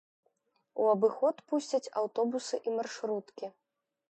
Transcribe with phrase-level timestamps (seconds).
[0.83, 3.45] У абыход пусцяць аўтобусы і маршруткі.